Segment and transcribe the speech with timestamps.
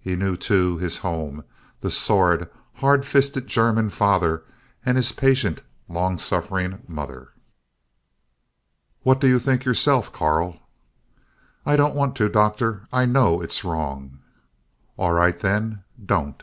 [0.00, 1.44] He knew, too, his home
[1.82, 4.42] the sordid, hard fisted German father
[4.86, 7.28] and his patient, long suffering mother.
[9.02, 10.56] "What do you think yourself, Karl?"
[11.66, 12.88] "I don't want to, Doctor.
[12.90, 14.20] I know it is wrong."
[14.96, 16.42] "All right then, don't."